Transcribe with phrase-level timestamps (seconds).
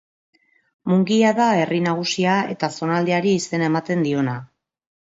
[0.91, 4.41] Mungia da herri nagusia eta zonaldeari izena ematen diona.